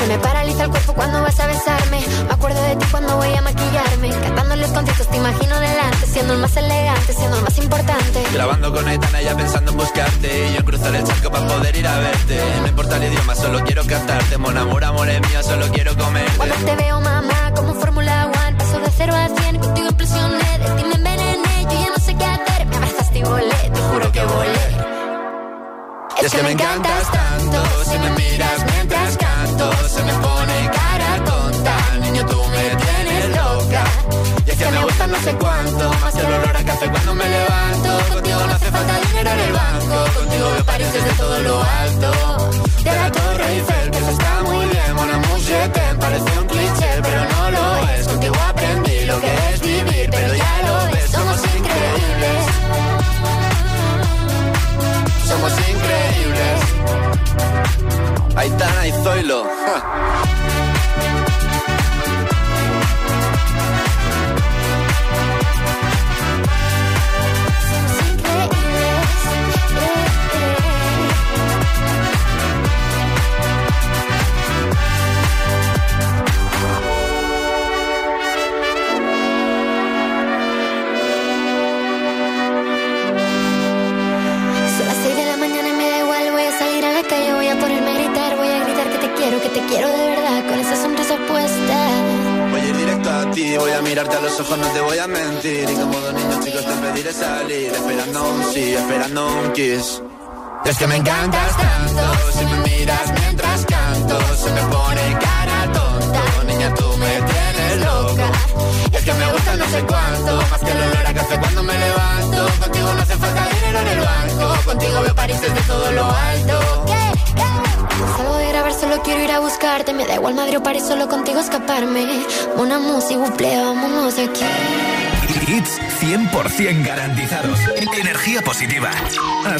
Se 0.00 0.06
me 0.06 0.18
paraliza 0.18 0.64
el 0.64 0.70
cuerpo 0.70 0.92
cuando 0.94 1.22
vas 1.22 1.38
a 1.40 1.46
besarme. 1.46 2.00
Me 2.26 2.32
acuerdo 2.32 2.62
de 2.62 2.76
ti 2.76 2.86
cuando 2.90 3.16
voy 3.16 3.34
a 3.34 3.42
maquillarme. 3.42 4.10
Cantando 4.10 4.56
los 4.56 4.70
conciertos 4.70 5.08
te 5.08 5.16
imagino 5.16 5.60
delante. 5.60 6.06
Siendo 6.06 6.34
el 6.34 6.40
más 6.40 6.56
elegante, 6.56 7.12
siendo 7.12 7.36
el 7.36 7.42
más 7.42 7.58
importante. 7.58 8.24
Grabando 8.32 8.72
con 8.72 8.88
Aitana 8.88 9.22
ya 9.22 9.36
pensando 9.36 9.70
en 9.72 9.76
buscarte 9.76 10.48
Y 10.48 10.52
yo 10.52 10.58
en 10.58 10.64
cruzar 10.64 10.94
el 10.94 11.04
charco 11.04 11.30
para 11.30 11.46
poder 11.46 11.76
ir 11.76 11.86
a 11.86 11.98
verte 11.98 12.40
No 12.60 12.66
importa 12.68 12.96
el 12.96 13.12
idioma, 13.12 13.34
solo 13.34 13.60
quiero 13.64 13.84
cantarte 13.86 14.38
Mon 14.38 14.56
amor, 14.56 14.84
amor 14.84 15.08
es 15.08 15.20
mío, 15.20 15.42
solo 15.42 15.66
quiero 15.72 15.96
comerte 15.96 16.36
Cuando 16.36 16.54
te 16.56 16.76
veo, 16.76 17.00
mamá, 17.00 17.52
como 17.54 17.74
Fórmula 17.74 18.26
One. 18.26 18.27
De 18.98 19.04
cero 19.04 19.14
a 19.14 19.28
cien, 19.28 19.58
contigo 19.60 19.88
implosioné. 19.90 20.58
De 20.58 20.70
ti 20.74 20.84
me 20.88 20.94
envenené, 20.96 21.62
yo 21.62 21.70
ya 21.70 21.90
no 21.96 22.04
sé 22.04 22.16
qué 22.16 22.24
hacer. 22.24 22.66
Me 22.66 22.76
abrazaste 22.78 23.18
y 23.20 23.22
volé, 23.22 23.70
te 23.72 23.80
juro 23.80 24.10
que 24.10 24.24
volé. 24.24 24.68
Es 26.20 26.32
que 26.32 26.42
me 26.42 26.50
encantas 26.50 27.10
tanto 27.12 27.62
Si 27.84 27.96
me 27.96 28.10
miras 28.10 28.64
mientras 28.72 29.16
canto 29.16 29.70
Se 29.88 30.02
me 30.02 30.12
pone 30.14 30.70
cara 30.72 31.24
tonta 31.24 31.76
Niño, 32.00 32.26
tú 32.26 32.42
me 32.44 32.74
tienes 32.74 33.36
loca 33.36 33.84
Y 34.44 34.50
es 34.50 34.56
que 34.56 34.68
me 34.68 34.82
gusta 34.82 35.06
no 35.06 35.18
sé 35.20 35.32
cuánto 35.34 35.92
Más 36.00 36.14
el 36.16 36.26
olor 36.26 36.56
a 36.56 36.64
café 36.64 36.90
cuando 36.90 37.14
me 37.14 37.28
levanto 37.28 38.14
Contigo 38.14 38.40
no 38.46 38.52
hace 38.52 38.66
falta 38.66 38.98
dinero 39.06 39.30
en 39.30 39.38
el 39.38 39.52
banco 39.52 40.18
Contigo 40.18 40.50
veo 40.50 40.64
París 40.64 40.92
desde 40.92 41.10
todo 41.12 41.38
lo 41.38 41.62
alto 41.62 42.50
De 42.82 42.96
la 42.96 43.12
Torre 43.12 43.52
Eiffel, 43.52 43.90
que 43.92 43.98
eso 43.98 44.10
está 44.10 44.42
muy 44.42 44.66
bien 44.66 44.88
amour, 45.18 45.38
je 45.38 45.68
t'aime, 45.68 45.98
parece 46.00 46.38
un 46.38 46.46
cliché 46.46 47.07
que 100.78 100.86
me 100.86 100.94
encantas 100.94 101.37